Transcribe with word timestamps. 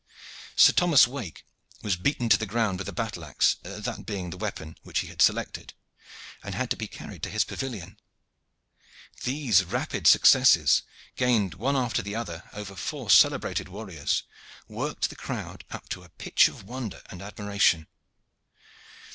Sir 0.55 0.73
Thomas 0.73 1.07
Wake 1.07 1.45
was 1.83 1.95
beaten 1.95 2.27
to 2.29 2.37
the 2.39 2.47
ground 2.47 2.79
with 2.79 2.89
a 2.89 2.91
battle 2.91 3.23
axe 3.23 3.57
that 3.61 4.03
being 4.03 4.31
the 4.31 4.37
weapon 4.37 4.75
which 4.81 5.01
he 5.01 5.09
had 5.09 5.21
selected 5.21 5.75
and 6.41 6.55
had 6.55 6.71
to 6.71 6.75
be 6.75 6.87
carried 6.87 7.21
to 7.21 7.29
his 7.29 7.43
pavilion. 7.45 7.99
These 9.21 9.63
rapid 9.63 10.07
successes, 10.07 10.81
gained 11.17 11.53
one 11.53 11.75
after 11.75 12.01
the 12.01 12.15
other 12.15 12.49
over 12.51 12.75
four 12.75 13.11
celebrated 13.11 13.69
warriors, 13.69 14.23
worked 14.67 15.11
the 15.11 15.15
crowd 15.15 15.65
up 15.69 15.87
to 15.89 16.01
a 16.01 16.09
pitch 16.09 16.47
of 16.47 16.63
wonder 16.63 17.03
and 17.11 17.21
admiration. 17.21 17.85